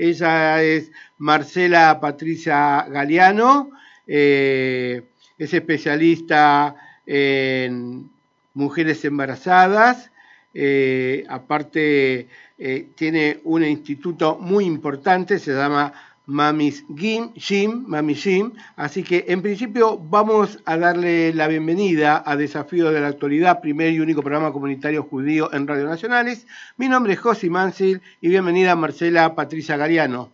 Ella 0.00 0.62
es 0.62 0.90
Marcela 1.18 2.00
Patricia 2.00 2.86
Galeano, 2.88 3.70
eh, 4.06 5.02
es 5.36 5.52
especialista 5.52 6.74
en 7.04 8.08
mujeres 8.54 9.04
embarazadas, 9.04 10.10
eh, 10.54 11.26
aparte 11.28 12.28
eh, 12.58 12.88
tiene 12.94 13.40
un 13.44 13.62
instituto 13.62 14.38
muy 14.40 14.64
importante, 14.64 15.38
se 15.38 15.52
llama 15.52 15.92
Mamis 16.30 16.86
Gim, 16.96 17.32
Jim, 17.34 17.84
Mami 17.86 18.14
Jim. 18.14 18.52
Así 18.76 19.02
que 19.02 19.24
en 19.28 19.42
principio 19.42 19.98
vamos 19.98 20.62
a 20.64 20.76
darle 20.76 21.34
la 21.34 21.48
bienvenida 21.48 22.22
a 22.24 22.36
Desafío 22.36 22.92
de 22.92 23.00
la 23.00 23.08
Actualidad, 23.08 23.60
primer 23.60 23.92
y 23.92 24.00
único 24.00 24.22
programa 24.22 24.52
comunitario 24.52 25.02
judío 25.02 25.52
en 25.52 25.66
Radio 25.66 25.86
Nacionales. 25.86 26.46
Mi 26.76 26.88
nombre 26.88 27.14
es 27.14 27.20
Josi 27.20 27.50
Mansil 27.50 28.00
y 28.20 28.28
bienvenida 28.28 28.76
Marcela 28.76 29.34
Patricia 29.34 29.76
Gariano. 29.76 30.30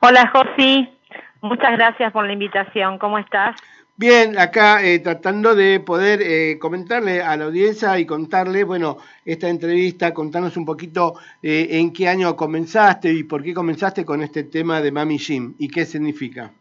Hola 0.00 0.30
Josi, 0.32 0.88
muchas 1.42 1.72
gracias 1.72 2.10
por 2.12 2.26
la 2.26 2.32
invitación. 2.32 2.98
¿Cómo 2.98 3.18
estás? 3.18 3.56
Bien, 4.00 4.38
acá 4.38 4.80
eh, 4.84 5.00
tratando 5.00 5.56
de 5.56 5.80
poder 5.80 6.20
eh, 6.22 6.56
comentarle 6.60 7.20
a 7.20 7.36
la 7.36 7.46
audiencia 7.46 7.98
y 7.98 8.06
contarle, 8.06 8.62
bueno, 8.62 8.98
esta 9.24 9.48
entrevista, 9.48 10.14
contarnos 10.14 10.56
un 10.56 10.64
poquito 10.64 11.14
eh, 11.42 11.66
en 11.68 11.92
qué 11.92 12.08
año 12.08 12.36
comenzaste 12.36 13.12
y 13.12 13.24
por 13.24 13.42
qué 13.42 13.52
comenzaste 13.52 14.04
con 14.04 14.22
este 14.22 14.44
tema 14.44 14.80
de 14.80 14.92
Mami 14.92 15.18
Jim 15.18 15.54
y 15.58 15.66
qué 15.66 15.84
significa. 15.84 16.52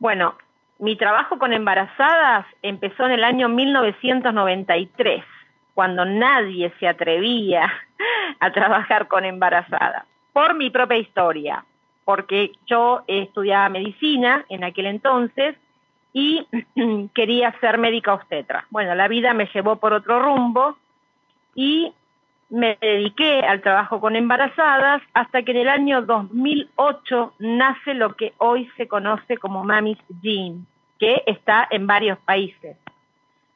Bueno, 0.00 0.34
mi 0.80 0.96
trabajo 0.96 1.38
con 1.38 1.52
embarazadas 1.52 2.44
empezó 2.60 3.06
en 3.06 3.12
el 3.12 3.22
año 3.22 3.48
1993, 3.48 5.22
cuando 5.72 6.04
nadie 6.04 6.72
se 6.80 6.88
atrevía 6.88 7.72
a 8.40 8.50
trabajar 8.50 9.06
con 9.06 9.24
embarazadas, 9.24 10.04
por 10.32 10.56
mi 10.56 10.70
propia 10.70 10.98
historia 10.98 11.64
porque 12.08 12.52
yo 12.66 13.02
estudiaba 13.06 13.68
medicina 13.68 14.46
en 14.48 14.64
aquel 14.64 14.86
entonces 14.86 15.56
y 16.14 16.46
quería 17.14 17.52
ser 17.60 17.76
médica 17.76 18.14
obstetra. 18.14 18.64
Bueno, 18.70 18.94
la 18.94 19.08
vida 19.08 19.34
me 19.34 19.44
llevó 19.52 19.76
por 19.76 19.92
otro 19.92 20.18
rumbo 20.18 20.78
y 21.54 21.92
me 22.48 22.78
dediqué 22.80 23.40
al 23.40 23.60
trabajo 23.60 24.00
con 24.00 24.16
embarazadas 24.16 25.02
hasta 25.12 25.42
que 25.42 25.50
en 25.50 25.58
el 25.58 25.68
año 25.68 26.00
2008 26.00 27.34
nace 27.40 27.92
lo 27.92 28.16
que 28.16 28.32
hoy 28.38 28.70
se 28.78 28.88
conoce 28.88 29.36
como 29.36 29.62
Mamis 29.62 29.98
Jean, 30.22 30.66
que 30.98 31.22
está 31.26 31.68
en 31.70 31.86
varios 31.86 32.16
países. 32.20 32.78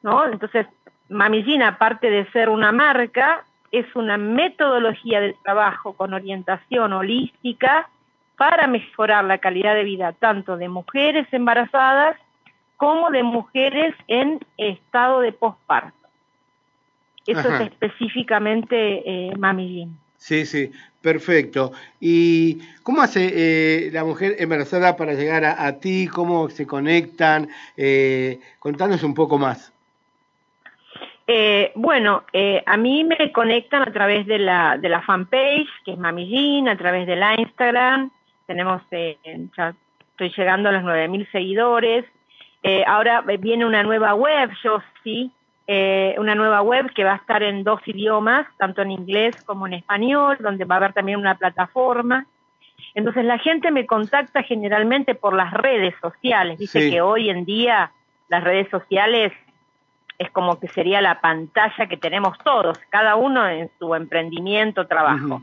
¿no? 0.03 0.27
Entonces, 0.27 0.67
Mamis 1.09 1.43
Jean, 1.47 1.63
aparte 1.63 2.11
de 2.11 2.29
ser 2.29 2.49
una 2.49 2.71
marca, 2.71 3.45
es 3.71 3.87
una 3.95 4.17
metodología 4.17 5.21
de 5.21 5.35
trabajo 5.41 5.93
con 5.93 6.13
orientación 6.13 6.93
holística 6.93 7.89
para 8.37 8.67
mejorar 8.67 9.25
la 9.25 9.37
calidad 9.37 9.75
de 9.75 9.83
vida 9.83 10.13
tanto 10.13 10.57
de 10.57 10.69
mujeres 10.69 11.27
embarazadas 11.31 12.17
como 12.77 13.09
de 13.11 13.23
mujeres 13.23 13.95
en 14.07 14.39
estado 14.57 15.21
de 15.21 15.31
posparto. 15.31 15.97
Eso 17.25 17.55
es 17.55 17.61
específicamente 17.61 19.03
eh, 19.05 19.35
Mami 19.37 19.87
Sí, 20.17 20.45
sí, 20.45 20.71
perfecto. 21.01 21.71
¿Y 21.99 22.59
cómo 22.83 23.01
hace 23.01 23.31
eh, 23.33 23.91
la 23.91 24.03
mujer 24.03 24.35
embarazada 24.39 24.95
para 24.95 25.13
llegar 25.13 25.43
a, 25.45 25.79
ti? 25.79 26.07
¿Cómo 26.07 26.49
se 26.49 26.65
conectan? 26.65 27.49
Eh, 27.75 28.39
contanos 28.59 29.03
un 29.03 29.13
poco 29.13 29.37
más. 29.37 29.73
Eh, 31.27 31.71
bueno, 31.75 32.23
eh, 32.33 32.61
a 32.65 32.75
mí 32.75 33.03
me 33.03 33.31
conectan 33.31 33.81
a 33.83 33.93
través 33.93 34.25
de 34.27 34.39
la, 34.39 34.77
de 34.77 34.89
la 34.89 35.01
fanpage, 35.01 35.69
que 35.85 35.93
es 35.93 35.97
Mami 35.97 36.27
Jean, 36.27 36.67
a 36.67 36.77
través 36.77 37.07
de 37.07 37.15
la 37.15 37.39
Instagram, 37.39 38.11
tenemos, 38.45 38.81
eh, 38.91 39.17
ya 39.57 39.73
estoy 40.11 40.29
llegando 40.35 40.69
a 40.69 40.71
los 40.71 40.83
9.000 40.83 41.31
seguidores. 41.31 42.05
Eh, 42.61 42.83
ahora 42.87 43.21
viene 43.21 43.65
una 43.65 43.83
nueva 43.83 44.13
web, 44.13 44.51
yo 44.63 44.81
sí, 45.03 45.31
eh, 45.67 46.15
una 46.17 46.35
nueva 46.35 46.61
web 46.61 46.93
que 46.93 47.03
va 47.03 47.13
a 47.13 47.17
estar 47.17 47.43
en 47.43 47.63
dos 47.63 47.81
idiomas, 47.85 48.45
tanto 48.57 48.81
en 48.81 48.91
inglés 48.91 49.35
como 49.45 49.67
en 49.67 49.73
español, 49.73 50.37
donde 50.39 50.65
va 50.65 50.75
a 50.75 50.77
haber 50.77 50.93
también 50.93 51.19
una 51.19 51.35
plataforma. 51.35 52.25
Entonces 52.95 53.25
la 53.25 53.37
gente 53.37 53.71
me 53.71 53.85
contacta 53.85 54.43
generalmente 54.43 55.15
por 55.15 55.33
las 55.33 55.51
redes 55.53 55.95
sociales. 56.01 56.59
Dice 56.59 56.89
que 56.89 57.01
hoy 57.01 57.29
en 57.29 57.45
día 57.45 57.91
las 58.29 58.43
redes 58.43 58.69
sociales 58.69 59.31
es 60.19 60.29
como 60.31 60.59
que 60.59 60.67
sería 60.67 61.01
la 61.01 61.21
pantalla 61.21 61.87
que 61.87 61.97
tenemos 61.97 62.37
todos, 62.43 62.77
cada 62.89 63.15
uno 63.15 63.47
en 63.47 63.69
su 63.79 63.95
emprendimiento, 63.95 64.85
trabajo. 64.87 65.41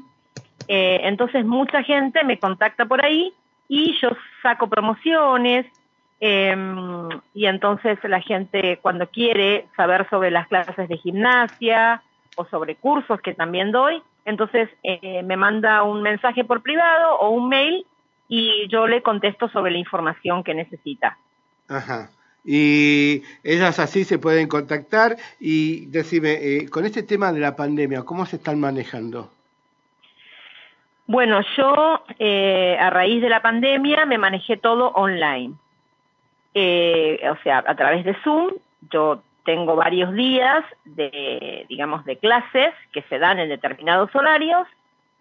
Eh, 0.72 1.00
entonces 1.08 1.44
mucha 1.44 1.82
gente 1.82 2.22
me 2.22 2.38
contacta 2.38 2.84
por 2.86 3.04
ahí 3.04 3.34
y 3.66 3.98
yo 4.00 4.10
saco 4.40 4.68
promociones 4.68 5.66
em, 6.20 7.08
y 7.34 7.46
entonces 7.46 7.98
la 8.04 8.20
gente 8.20 8.78
cuando 8.80 9.08
quiere 9.08 9.66
saber 9.76 10.08
sobre 10.10 10.30
las 10.30 10.46
clases 10.46 10.88
de 10.88 10.96
gimnasia 10.96 12.04
o 12.36 12.44
sobre 12.44 12.76
cursos 12.76 13.20
que 13.20 13.34
también 13.34 13.72
doy, 13.72 14.00
entonces 14.24 14.68
eh, 14.84 15.24
me 15.24 15.36
manda 15.36 15.82
un 15.82 16.02
mensaje 16.02 16.44
por 16.44 16.62
privado 16.62 17.16
o 17.16 17.30
un 17.30 17.48
mail 17.48 17.84
y 18.28 18.68
yo 18.68 18.86
le 18.86 19.02
contesto 19.02 19.48
sobre 19.48 19.72
la 19.72 19.78
información 19.78 20.44
que 20.44 20.54
necesita. 20.54 21.18
Ajá. 21.66 22.10
Y 22.44 23.24
ellas 23.42 23.80
así 23.80 24.04
se 24.04 24.20
pueden 24.20 24.46
contactar 24.46 25.16
y 25.40 25.86
decime, 25.86 26.34
eh, 26.34 26.68
con 26.68 26.86
este 26.86 27.02
tema 27.02 27.32
de 27.32 27.40
la 27.40 27.56
pandemia, 27.56 28.04
¿cómo 28.04 28.24
se 28.24 28.36
están 28.36 28.60
manejando? 28.60 29.32
Bueno, 31.10 31.40
yo 31.56 32.04
eh, 32.20 32.78
a 32.78 32.88
raíz 32.88 33.20
de 33.20 33.28
la 33.28 33.42
pandemia 33.42 34.06
me 34.06 34.16
manejé 34.16 34.56
todo 34.56 34.90
online. 34.90 35.54
Eh, 36.54 37.20
o 37.28 37.36
sea, 37.42 37.64
a 37.66 37.74
través 37.74 38.04
de 38.04 38.14
Zoom, 38.22 38.52
yo 38.92 39.20
tengo 39.44 39.74
varios 39.74 40.14
días 40.14 40.64
de, 40.84 41.66
digamos, 41.68 42.04
de 42.04 42.16
clases 42.16 42.72
que 42.92 43.02
se 43.08 43.18
dan 43.18 43.40
en 43.40 43.48
determinados 43.48 44.14
horarios 44.14 44.68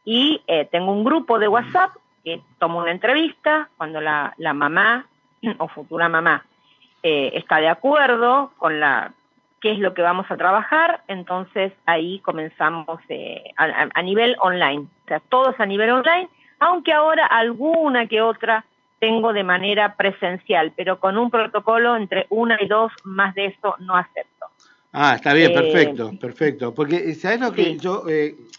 y 0.05 0.43
eh, 0.45 0.65
tengo 0.71 0.91
un 0.91 1.03
grupo 1.03 1.39
de 1.39 1.47
WhatsApp 1.47 1.89
que 2.23 2.39
tomo 2.59 2.77
una 2.77 2.91
entrevista 2.91 3.69
cuando 3.75 3.99
la, 3.99 4.35
la 4.37 4.53
mamá 4.53 5.07
o 5.57 5.67
futura 5.69 6.07
mamá 6.07 6.45
está 7.01 7.57
de 7.57 7.69
acuerdo 7.69 8.51
con 8.57 8.79
la 8.79 9.11
qué 9.61 9.71
es 9.71 9.79
lo 9.79 9.93
que 9.93 10.01
vamos 10.01 10.25
a 10.29 10.37
trabajar, 10.37 11.01
entonces 11.07 11.73
ahí 11.85 12.19
comenzamos 12.19 12.99
eh, 13.09 13.43
a, 13.57 14.01
nivel 14.01 14.35
online, 14.39 14.87
o 15.05 15.07
sea, 15.07 15.19
todos 15.19 15.59
a 15.59 15.65
nivel 15.65 15.89
online, 15.89 16.29
aunque 16.59 16.93
ahora 16.93 17.25
alguna 17.25 18.07
que 18.07 18.21
otra 18.21 18.65
tengo 18.99 19.33
de 19.33 19.43
manera 19.43 19.95
presencial, 19.95 20.73
pero 20.75 20.99
con 20.99 21.17
un 21.17 21.29
protocolo 21.29 21.95
entre 21.95 22.25
una 22.29 22.57
y 22.61 22.67
dos, 22.67 22.91
más 23.03 23.33
de 23.35 23.47
eso 23.47 23.75
no 23.79 23.95
acepto. 23.95 24.45
Ah, 24.91 25.13
está 25.15 25.33
bien, 25.33 25.51
eh, 25.51 25.53
perfecto, 25.53 26.11
perfecto. 26.19 26.73
Porque, 26.73 26.97
eh, 26.97 27.15
¿sabes 27.15 27.39
lo 27.39 27.53
que 27.53 27.77
yo 27.77 28.03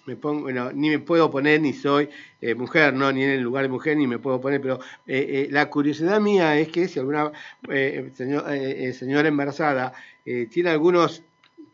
me 0.07 0.17
pongo? 0.17 0.43
Bueno, 0.43 0.71
ni 0.73 0.89
me 0.89 1.01
puedo 1.01 1.29
poner, 1.29 1.61
ni 1.61 1.73
soy 1.73 2.09
mujer, 2.57 2.95
¿no? 2.95 3.11
Ni 3.11 3.25
en 3.25 3.31
el 3.31 3.41
lugar 3.41 3.65
de 3.65 3.69
mujer, 3.69 3.97
ni 3.97 4.07
me 4.07 4.19
puedo 4.19 4.41
poner, 4.41 4.61
pero 4.61 4.79
la 5.07 5.69
curiosidad 5.69 6.21
mía 6.21 6.57
es 6.57 6.69
que 6.69 6.89
si 6.89 7.01
alguna 7.01 7.33
señor, 8.15 8.45
señora 8.93 9.29
embarazada 9.29 9.93
eh, 10.31 10.47
tiene 10.47 10.71
algunos 10.71 11.25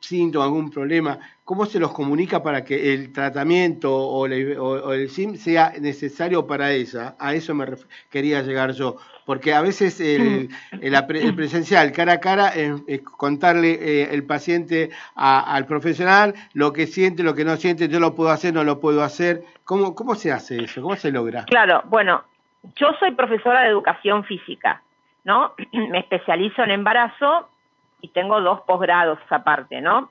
síntomas, 0.00 0.46
algún 0.46 0.70
problema, 0.70 1.18
¿cómo 1.44 1.66
se 1.66 1.78
los 1.78 1.92
comunica 1.92 2.42
para 2.42 2.64
que 2.64 2.94
el 2.94 3.12
tratamiento 3.12 3.94
o, 3.94 4.26
el 4.26 5.10
SIM 5.10 5.36
sea 5.36 5.72
necesario 5.80 6.46
para 6.46 6.72
ella? 6.72 7.16
A 7.18 7.34
eso 7.34 7.54
me 7.54 7.66
quería 8.10 8.42
llegar 8.42 8.72
yo. 8.72 8.96
Porque 9.24 9.52
a 9.52 9.60
veces 9.60 10.00
el, 10.00 10.48
presencial, 11.34 11.90
cara 11.90 12.14
a 12.14 12.20
cara, 12.20 12.48
es, 12.48 13.02
contarle 13.02 13.72
eh, 13.72 14.08
el 14.12 14.24
paciente 14.24 14.90
al 15.16 15.66
profesional 15.66 16.34
lo 16.54 16.72
que 16.72 16.86
siente, 16.86 17.24
lo 17.24 17.34
que 17.34 17.44
no 17.44 17.56
siente, 17.56 17.88
yo 17.88 17.98
lo 17.98 18.14
puedo 18.14 18.30
hacer, 18.30 18.54
no 18.54 18.62
lo 18.62 18.78
puedo 18.78 19.02
hacer. 19.02 19.42
¿Cómo, 19.64 19.96
¿Cómo 19.96 20.14
se 20.14 20.30
hace 20.30 20.62
eso? 20.62 20.80
¿Cómo 20.80 20.94
se 20.94 21.10
logra? 21.10 21.44
Claro, 21.44 21.82
bueno, 21.86 22.22
yo 22.76 22.92
soy 23.00 23.10
profesora 23.12 23.62
de 23.62 23.68
educación 23.68 24.24
física, 24.24 24.82
¿no? 25.24 25.54
Me 25.72 25.98
especializo 25.98 26.62
en 26.62 26.70
embarazo 26.70 27.48
y 28.06 28.08
tengo 28.08 28.40
dos 28.40 28.60
posgrados 28.60 29.18
aparte, 29.30 29.80
¿no? 29.80 30.10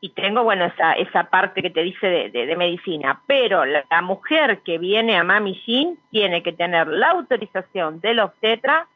Y 0.00 0.10
tengo, 0.10 0.42
bueno, 0.42 0.64
esa, 0.64 0.92
esa 0.94 1.24
parte 1.24 1.62
que 1.62 1.70
te 1.70 1.82
dice 1.82 2.06
de, 2.06 2.30
de, 2.30 2.56
medicina, 2.56 3.20
pero 3.26 3.64
la, 3.64 4.02
mujer 4.02 4.60
que 4.64 4.78
viene 4.78 5.16
a 5.16 5.24
Mami 5.24 5.60
Jean 5.64 5.96
tiene 6.10 6.42
que 6.42 6.52
tener 6.52 6.88
la 6.88 7.10
autorización 7.10 8.00
del 8.00 8.20
obstetra, 8.20 8.86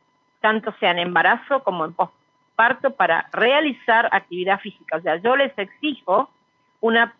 tanto 0.41 0.75
sea 0.79 0.91
en 0.91 0.99
embarazo 0.99 1.63
como 1.63 1.85
en 1.85 1.93
posparto, 1.93 2.91
para 2.91 3.29
realizar 3.33 4.09
actividad 4.13 4.61
física. 4.61 4.97
O 4.97 5.01
sea, 5.01 5.17
yo 5.17 5.37
les 5.37 5.57
exijo 5.59 6.31
una 6.81 7.15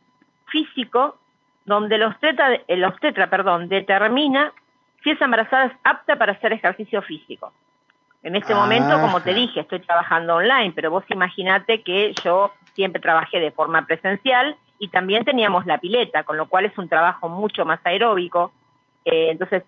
físico 0.47 1.17
donde 1.65 1.95
el 1.95 2.03
obstetra, 2.03 2.61
el 2.67 2.85
obstetra 2.85 3.31
perdón, 3.31 3.69
determina 3.69 4.53
si 5.03 5.11
esa 5.11 5.25
embarazada 5.25 5.67
es 5.67 5.73
apta 5.85 6.17
para 6.17 6.33
hacer 6.33 6.53
ejercicio 6.53 7.03
físico. 7.03 7.53
En 8.23 8.37
este 8.37 8.55
momento, 8.55 9.01
como 9.01 9.21
te 9.21 9.35
dije, 9.35 9.61
estoy 9.61 9.81
trabajando 9.81 10.37
online, 10.37 10.73
pero 10.75 10.91
vos 10.91 11.05
imaginate 11.09 11.83
que 11.83 12.15
yo 12.25 12.53
siempre 12.75 13.03
trabajé 13.03 13.41
de 13.41 13.51
forma 13.51 13.85
presencial 13.85 14.57
y 14.79 14.89
también 14.89 15.25
teníamos 15.25 15.67
la 15.67 15.79
pileta, 15.79 16.23
con 16.23 16.37
lo 16.37 16.47
cual 16.47 16.67
es 16.67 16.79
un 16.79 16.89
trabajo 16.89 17.29
mucho 17.29 17.65
más 17.65 17.81
aeróbico. 17.85 18.53
Eh, 19.05 19.31
entonces, 19.31 19.65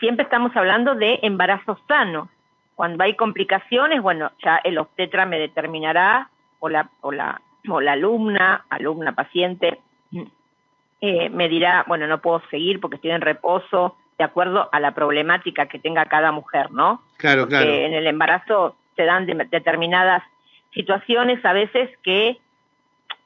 siempre 0.00 0.24
estamos 0.24 0.54
hablando 0.56 0.94
de 0.94 1.20
embarazo 1.22 1.78
sano. 1.86 2.28
Cuando 2.74 3.04
hay 3.04 3.14
complicaciones, 3.14 4.02
bueno, 4.02 4.32
ya 4.44 4.56
el 4.64 4.78
obstetra 4.78 5.24
me 5.24 5.38
determinará, 5.38 6.28
o 6.58 6.68
la, 6.68 6.90
o 7.00 7.12
la, 7.12 7.40
o 7.68 7.80
la 7.80 7.92
alumna, 7.92 8.64
alumna 8.70 9.12
paciente, 9.12 9.80
eh, 11.00 11.28
me 11.30 11.48
dirá, 11.48 11.84
bueno, 11.86 12.06
no 12.06 12.20
puedo 12.20 12.42
seguir 12.50 12.80
porque 12.80 12.96
estoy 12.96 13.12
en 13.12 13.20
reposo, 13.20 13.96
de 14.18 14.24
acuerdo 14.24 14.68
a 14.72 14.80
la 14.80 14.92
problemática 14.92 15.66
que 15.66 15.78
tenga 15.78 16.06
cada 16.06 16.32
mujer, 16.32 16.70
¿no? 16.70 17.02
Claro, 17.18 17.46
claro. 17.46 17.70
en 17.70 17.92
el 17.92 18.06
embarazo 18.06 18.76
se 18.96 19.04
dan 19.04 19.26
determinadas 19.26 20.22
situaciones 20.72 21.44
a 21.44 21.52
veces 21.52 21.90
que 22.02 22.38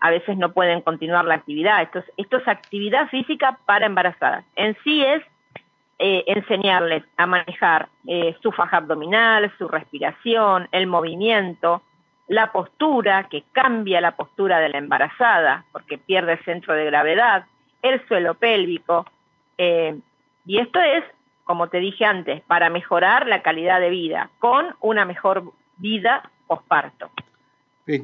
a 0.01 0.11
veces 0.11 0.37
no 0.37 0.53
pueden 0.53 0.81
continuar 0.81 1.25
la 1.27 1.35
actividad. 1.35 1.83
Esto 1.83 2.01
es, 2.01 2.05
esto 2.17 2.39
es 2.39 2.49
actividad 2.49 3.09
física 3.09 3.59
para 3.67 3.87
embarazadas. 3.87 4.45
En 4.57 4.77
sí 4.83 5.05
es 5.05 5.23
eh, 5.99 6.25
enseñarles 6.27 7.05
a 7.19 7.27
manejar 7.27 7.89
eh, 8.07 8.35
su 8.43 8.51
faja 8.53 8.79
abdominal, 8.79 9.53
su 9.59 9.69
respiración, 9.69 10.69
el 10.73 10.87
movimiento, 10.87 11.83
la 12.29 12.53
postura, 12.53 13.25
que 13.25 13.45
cambia 13.53 14.01
la 14.01 14.13
postura 14.13 14.61
de 14.61 14.71
la 14.71 14.79
embarazada 14.79 15.65
porque 15.73 15.99
pierde 15.99 16.33
el 16.33 16.45
centro 16.45 16.75
de 16.75 16.87
gravedad, 16.87 17.45
el 17.83 18.07
suelo 18.09 18.35
pélvico. 18.35 19.05
Eh, 19.59 19.99
y 20.47 20.59
esto 20.59 20.81
es, 20.81 21.05
como 21.45 21.69
te 21.69 21.79
dije 21.79 22.05
antes, 22.05 22.43
para 22.43 22.71
mejorar 22.71 23.27
la 23.27 23.43
calidad 23.43 23.81
de 23.81 23.91
vida, 23.91 24.31
con 24.39 24.75
una 24.81 25.05
mejor 25.05 25.53
vida 25.77 26.31
posparto. 26.47 27.11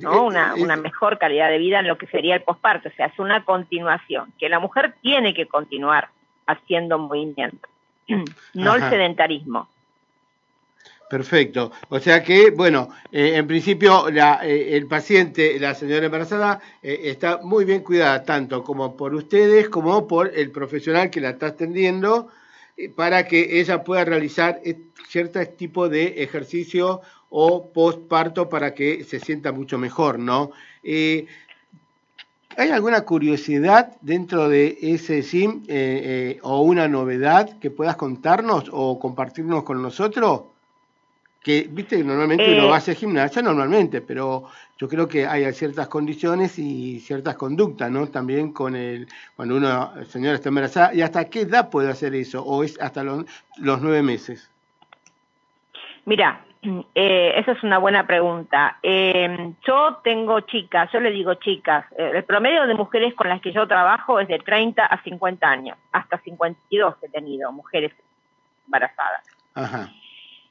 ¿no? 0.00 0.24
Una, 0.24 0.54
una 0.56 0.76
mejor 0.76 1.18
calidad 1.18 1.48
de 1.48 1.58
vida 1.58 1.78
en 1.78 1.86
lo 1.86 1.96
que 1.96 2.06
sería 2.08 2.34
el 2.34 2.42
posparto, 2.42 2.88
o 2.88 2.92
sea, 2.92 3.06
es 3.06 3.18
una 3.18 3.44
continuación, 3.44 4.32
que 4.38 4.48
la 4.48 4.58
mujer 4.58 4.94
tiene 5.00 5.32
que 5.32 5.46
continuar 5.46 6.08
haciendo 6.46 6.98
movimiento, 6.98 7.68
no 8.54 8.74
el 8.74 8.82
sedentarismo. 8.90 9.68
Perfecto. 11.08 11.70
O 11.88 12.00
sea 12.00 12.22
que, 12.24 12.50
bueno, 12.50 12.88
eh, 13.12 13.36
en 13.36 13.46
principio 13.46 14.10
la, 14.10 14.40
eh, 14.44 14.76
el 14.76 14.86
paciente, 14.88 15.58
la 15.60 15.72
señora 15.74 16.06
embarazada, 16.06 16.60
eh, 16.82 17.02
está 17.04 17.38
muy 17.42 17.64
bien 17.64 17.82
cuidada, 17.82 18.24
tanto 18.24 18.64
como 18.64 18.96
por 18.96 19.14
ustedes 19.14 19.68
como 19.68 20.08
por 20.08 20.32
el 20.34 20.50
profesional 20.50 21.08
que 21.10 21.20
la 21.20 21.30
está 21.30 21.48
atendiendo, 21.48 22.28
para 22.94 23.26
que 23.26 23.60
ella 23.60 23.84
pueda 23.84 24.04
realizar 24.04 24.60
cierto 25.08 25.40
tipo 25.46 25.88
de 25.88 26.22
ejercicio 26.22 27.00
o 27.30 27.72
postparto 27.72 28.48
para 28.50 28.74
que 28.74 29.02
se 29.04 29.18
sienta 29.18 29.50
mucho 29.52 29.78
mejor, 29.78 30.18
¿no? 30.18 30.50
¿Hay 30.82 31.26
alguna 32.70 33.00
curiosidad 33.02 33.96
dentro 34.02 34.50
de 34.50 34.76
ese 34.82 35.22
SIM 35.22 35.62
o 36.42 36.60
una 36.60 36.86
novedad 36.86 37.58
que 37.60 37.70
puedas 37.70 37.96
contarnos 37.96 38.68
o 38.70 38.98
compartirnos 38.98 39.62
con 39.64 39.80
nosotros? 39.80 40.55
Que, 41.46 41.68
viste, 41.70 42.02
normalmente 42.02 42.58
uno 42.58 42.66
va 42.66 42.74
a 42.74 42.78
hacer 42.78 42.96
gimnasia 42.96 43.40
normalmente, 43.40 44.00
pero 44.00 44.48
yo 44.76 44.88
creo 44.88 45.06
que 45.06 45.28
hay 45.28 45.44
ciertas 45.52 45.86
condiciones 45.86 46.58
y 46.58 46.98
ciertas 46.98 47.36
conductas, 47.36 47.88
¿no? 47.88 48.08
También 48.08 48.52
con 48.52 48.74
el, 48.74 49.06
cuando 49.36 49.54
uno, 49.54 49.92
señora 50.06 50.34
está 50.34 50.48
embarazada, 50.48 50.92
¿y 50.92 51.02
hasta 51.02 51.30
qué 51.30 51.42
edad 51.42 51.70
puede 51.70 51.88
hacer 51.88 52.16
eso? 52.16 52.44
¿O 52.44 52.64
es 52.64 52.76
hasta 52.80 53.04
los, 53.04 53.24
nueve 53.56 54.02
meses? 54.02 54.50
Mira, 56.04 56.44
eh, 56.96 57.34
esa 57.36 57.52
es 57.52 57.62
una 57.62 57.78
buena 57.78 58.08
pregunta. 58.08 58.78
Eh, 58.82 59.54
yo 59.64 60.00
tengo 60.02 60.40
chicas, 60.40 60.90
yo 60.92 60.98
le 60.98 61.12
digo 61.12 61.34
chicas, 61.34 61.86
eh, 61.96 62.10
el 62.12 62.24
promedio 62.24 62.66
de 62.66 62.74
mujeres 62.74 63.14
con 63.14 63.28
las 63.28 63.40
que 63.40 63.52
yo 63.52 63.68
trabajo 63.68 64.18
es 64.18 64.26
de 64.26 64.40
30 64.40 64.84
a 64.84 65.00
50 65.00 65.48
años, 65.48 65.78
hasta 65.92 66.18
52 66.18 66.96
he 67.02 67.08
tenido 67.08 67.52
mujeres 67.52 67.92
embarazadas. 68.66 69.22
Ajá. 69.54 69.92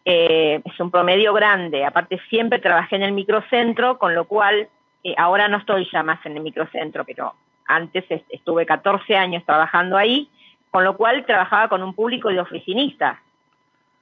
Eh, 0.07 0.61
es 0.63 0.79
un 0.79 0.91
promedio 0.91 1.33
grande. 1.33 1.83
Aparte, 1.83 2.21
siempre 2.29 2.59
trabajé 2.59 2.95
en 2.95 3.03
el 3.03 3.11
microcentro, 3.11 3.97
con 3.97 4.13
lo 4.13 4.25
cual 4.25 4.69
eh, 5.03 5.15
ahora 5.17 5.47
no 5.47 5.57
estoy 5.57 5.89
ya 5.91 6.03
más 6.03 6.23
en 6.25 6.37
el 6.37 6.43
microcentro, 6.43 7.03
pero 7.03 7.33
antes 7.67 8.05
estuve 8.29 8.67
14 8.67 9.17
años 9.17 9.43
trabajando 9.45 9.97
ahí, 9.97 10.29
con 10.69 10.83
lo 10.83 10.95
cual 10.95 11.25
trabajaba 11.25 11.69
con 11.69 11.81
un 11.81 11.95
público 11.95 12.29
de 12.29 12.39
oficinistas. 12.39 13.17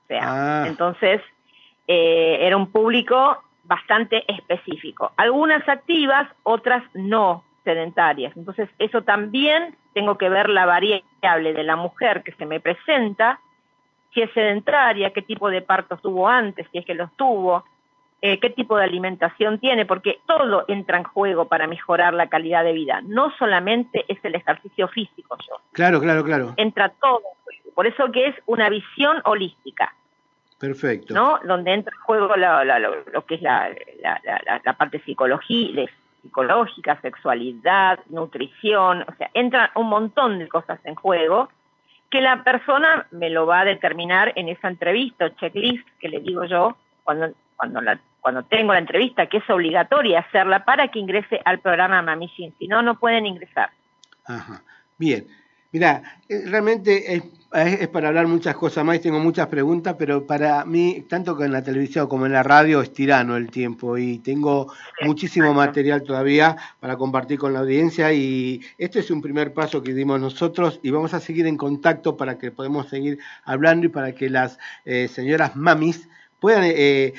O 0.04 0.08
sea, 0.08 0.22
ah. 0.24 0.68
entonces 0.68 1.22
eh, 1.88 2.40
era 2.42 2.58
un 2.58 2.70
público 2.70 3.42
bastante 3.64 4.26
específico. 4.28 5.14
Algunas 5.16 5.68
activas, 5.70 6.28
otras 6.44 6.84
no 6.94 7.46
sedentarias. 7.64 8.36
Entonces, 8.36 8.68
eso 8.78 9.04
también 9.04 9.78
tengo 9.94 10.18
que 10.18 10.28
ver 10.28 10.50
la 10.50 10.66
variable 10.66 11.54
de 11.54 11.64
la 11.64 11.78
mujer 11.78 12.24
que 12.24 12.34
se 12.34 12.46
me 12.46 12.60
presenta 12.60 13.40
si 14.14 14.22
es 14.22 14.32
sedentaria, 14.34 15.12
qué 15.12 15.22
tipo 15.22 15.50
de 15.50 15.62
partos 15.62 16.02
tuvo 16.02 16.28
antes, 16.28 16.68
si 16.72 16.78
es 16.78 16.86
que 16.86 16.94
los 16.94 17.12
tuvo, 17.16 17.64
eh, 18.22 18.40
qué 18.40 18.50
tipo 18.50 18.78
de 18.78 18.86
alimentación 18.86 19.60
tiene, 19.60 19.86
porque 19.86 20.20
todo 20.26 20.64
entra 20.70 20.98
en 20.98 21.04
juego 21.04 21.50
para 21.50 21.68
mejorar 21.68 22.14
la 22.14 22.28
calidad 22.28 22.64
de 22.64 22.72
vida. 22.72 23.02
No 23.04 23.34
solamente 23.38 24.06
es 24.08 24.18
el 24.24 24.36
ejercicio 24.36 24.88
físico, 24.88 25.38
yo. 25.46 25.56
Claro, 25.74 26.00
claro, 26.00 26.24
claro. 26.24 26.54
Entra 26.56 26.90
todo 27.02 27.22
Por 27.76 27.86
eso 27.86 28.12
que 28.12 28.28
es 28.28 28.36
una 28.46 28.70
visión 28.70 29.18
holística. 29.26 29.94
Perfecto. 30.58 31.14
¿No? 31.14 31.40
Donde 31.44 31.74
entra 31.74 31.94
en 31.94 32.02
juego 32.02 32.38
lo, 32.38 33.26
que 33.26 33.36
es 33.36 33.42
la, 33.42 33.76
parte 34.78 35.00
psicología, 35.00 35.90
psicológica, 36.22 37.02
sexualidad, 37.02 38.00
nutrición, 38.08 39.02
o 39.02 39.14
sea, 39.18 39.30
entra 39.34 39.72
un 39.76 39.90
montón 39.90 40.40
de 40.40 40.48
cosas 40.48 40.80
en 40.86 40.96
juego 40.96 41.50
que 42.14 42.22
la 42.22 42.44
persona 42.44 43.08
me 43.10 43.32
lo 43.32 43.48
va 43.48 43.62
a 43.62 43.66
determinar 43.66 44.34
en 44.36 44.48
esa 44.48 44.68
entrevista 44.68 45.26
o 45.26 45.30
checklist 45.30 45.84
que 46.00 46.10
le 46.10 46.20
digo 46.20 46.46
yo 46.46 46.78
cuando, 47.04 47.34
cuando, 47.56 47.82
la, 47.82 48.00
cuando 48.22 48.44
tengo 48.44 48.72
la 48.72 48.78
entrevista, 48.78 49.26
que 49.26 49.38
es 49.38 49.50
obligatoria 49.50 50.20
hacerla 50.20 50.64
para 50.64 50.90
que 50.90 51.00
ingrese 51.00 51.42
al 51.44 51.60
programa 51.60 52.04
Mamishin, 52.04 52.54
si 52.60 52.68
no, 52.68 52.84
no 52.84 53.00
pueden 53.00 53.26
ingresar. 53.26 53.72
Ajá. 54.28 54.62
Bien, 55.00 55.26
Mira, 55.74 56.20
eh, 56.30 56.44
realmente 56.46 57.16
es, 57.16 57.88
para 57.90 58.10
hablar 58.10 58.28
muchas 58.28 58.56
cosas 58.56 58.86
más, 58.86 59.02
tengo 59.02 59.20
muchas 59.20 59.48
preguntas, 59.48 59.96
pero 59.98 60.28
para 60.28 60.64
mí, 60.66 61.04
tanto 61.10 61.44
en 61.44 61.52
la 61.52 61.64
televisión 61.64 62.08
como 62.08 62.28
en 62.28 62.32
la 62.32 62.44
radio, 62.44 62.80
es 62.82 62.94
tirano 62.94 63.36
el 63.38 63.50
tiempo 63.50 63.98
y 63.98 64.20
tengo 64.20 64.72
muchísimo 65.02 65.52
material 65.52 66.04
todavía 66.04 66.56
para 66.80 66.96
compartir 66.96 67.40
con 67.40 67.54
la 67.54 67.62
audiencia 67.62 68.14
y 68.14 68.62
este 68.78 69.00
es 69.00 69.10
un 69.10 69.20
primer 69.24 69.52
paso 69.52 69.82
que 69.82 69.96
dimos 69.96 70.22
nosotros 70.22 70.80
y 70.84 70.92
vamos 70.92 71.16
a 71.16 71.20
seguir 71.20 71.48
en 71.48 71.58
contacto 71.58 72.18
para 72.18 72.38
que 72.38 72.52
podamos 72.52 72.88
seguir 72.90 73.18
hablando 73.44 73.88
y 73.88 73.90
para 73.90 74.14
que 74.14 74.30
las 74.30 74.60
eh, 74.86 75.08
señoras 75.08 75.56
mamis 75.56 76.08
puedan 76.40 76.66
eh, 76.66 77.14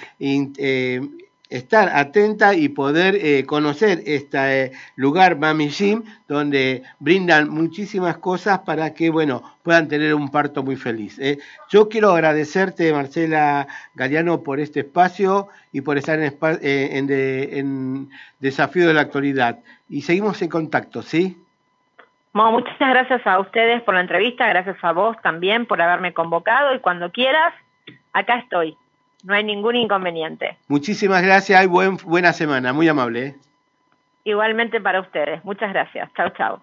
estar 1.51 1.91
atenta 1.95 2.55
y 2.55 2.69
poder 2.69 3.15
eh, 3.17 3.45
conocer 3.47 4.01
este 4.07 4.73
lugar 4.97 5.37
Mami 5.37 5.71
Jim, 5.71 6.03
donde 6.27 6.83
brindan 6.99 7.49
muchísimas 7.49 8.17
cosas 8.19 8.61
para 8.61 8.95
que, 8.95 9.11
bueno, 9.11 9.43
puedan 9.63 9.89
tener 9.89 10.15
un 10.15 10.31
parto 10.31 10.63
muy 10.63 10.77
feliz. 10.77 11.19
¿eh? 11.19 11.39
Yo 11.71 11.89
quiero 11.89 12.13
agradecerte, 12.13 12.93
Marcela 12.93 13.67
Galeano, 13.95 14.43
por 14.43 14.59
este 14.59 14.81
espacio 14.81 15.49
y 15.73 15.83
por 15.83 15.99
estar 15.99 16.19
en, 16.19 16.35
en, 16.63 17.11
en 17.11 18.11
Desafío 18.41 18.89
de 18.89 18.95
la 18.95 19.03
Actualidad. 19.03 19.59
Y 19.89 20.03
seguimos 20.03 20.41
en 20.43 20.49
contacto, 20.49 21.03
¿sí? 21.03 21.37
muchas 22.33 22.77
gracias 22.79 23.25
a 23.27 23.39
ustedes 23.39 23.81
por 23.83 23.95
la 23.95 24.01
entrevista, 24.01 24.49
gracias 24.49 24.77
a 24.83 24.93
vos 24.93 25.17
también 25.23 25.67
por 25.67 25.81
haberme 25.81 26.13
convocado 26.13 26.75
y 26.75 26.81
cuando 26.81 27.13
quieras, 27.13 27.55
acá 28.13 28.39
estoy 28.39 28.77
no 29.25 29.35
hay 29.35 29.43
ningún 29.43 29.75
inconveniente. 29.75 30.57
Muchísimas 30.69 31.23
gracias 31.23 31.65
y 31.65 31.67
buen, 31.67 31.97
buena 31.97 32.33
semana, 32.33 32.73
muy 32.73 32.87
amable. 32.89 33.27
¿eh? 33.27 33.35
Igualmente 34.25 34.81
para 34.81 35.01
ustedes. 35.01 35.45
Muchas 35.45 35.73
gracias. 35.73 36.11
Chao, 36.15 36.29
chao. 36.31 36.63